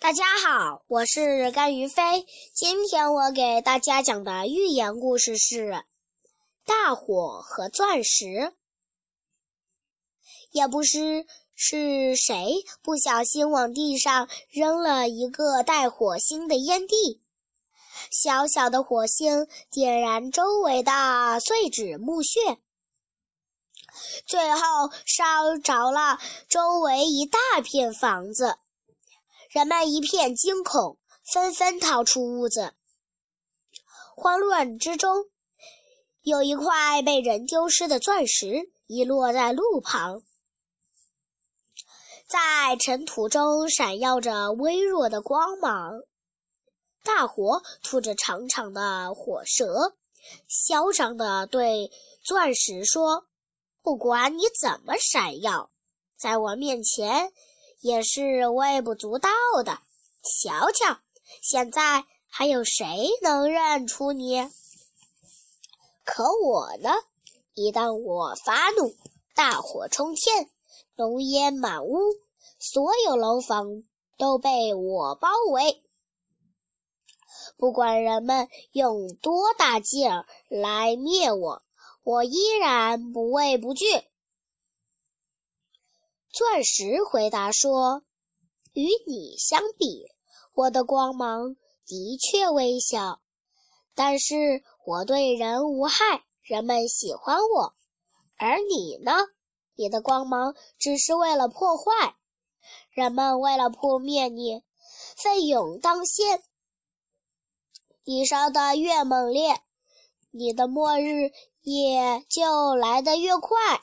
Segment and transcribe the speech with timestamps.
[0.00, 2.26] 大家好，我是甘于飞。
[2.54, 5.70] 今天我给大家讲的寓言故事是
[6.66, 8.24] 《大火和钻石》。
[10.50, 17.20] 也不知是谁不小心往地上扔了一个带火星的烟蒂，
[18.10, 22.58] 小小的火星点燃周围的碎纸木屑，
[24.26, 24.60] 最后
[25.06, 28.58] 烧着了周围一大片房子。
[29.54, 30.98] 人们一片惊恐，
[31.32, 32.74] 纷纷逃出屋子。
[34.16, 35.26] 慌乱之中，
[36.22, 40.22] 有一块被人丢失的钻石遗落在路旁，
[42.26, 46.02] 在尘土中闪耀着微弱的光芒。
[47.04, 49.94] 大火吐着长长的火舌，
[50.48, 51.92] 嚣张地对
[52.24, 53.28] 钻石说
[53.82, 55.70] ：“不管你怎么闪耀，
[56.16, 57.32] 在我面前。”
[57.84, 59.28] 也是微不足道
[59.62, 59.78] 的。
[60.22, 61.00] 瞧瞧，
[61.42, 64.48] 现在还有谁能认出你？
[66.02, 66.88] 可我呢？
[67.52, 68.94] 一旦我发怒，
[69.34, 70.48] 大火冲天，
[70.96, 71.98] 浓烟满屋，
[72.58, 73.66] 所有楼房
[74.16, 75.82] 都被我包围。
[77.58, 81.62] 不管人们用多大劲儿来灭我，
[82.02, 83.84] 我依然不畏不惧。
[86.36, 88.02] 钻石回答说
[88.74, 90.08] ：“与你相比，
[90.52, 91.54] 我的光芒
[91.86, 93.20] 的确微小，
[93.94, 97.74] 但是我对人无害，人们喜欢我。
[98.36, 99.12] 而你呢？
[99.76, 102.16] 你的光芒只是为了破坏，
[102.90, 104.64] 人们为了扑灭你，
[105.16, 106.42] 奋勇当先。
[108.02, 109.60] 你烧得越猛烈，
[110.32, 111.30] 你的末日
[111.62, 113.80] 也就来得越快。”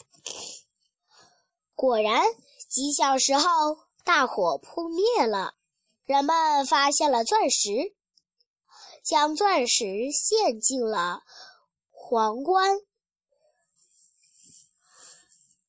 [1.82, 2.22] 果然，
[2.70, 5.56] 几小时后，大火扑灭了，
[6.06, 7.96] 人们发现了钻石，
[9.04, 11.24] 将钻石献进了
[11.90, 12.78] 皇冠。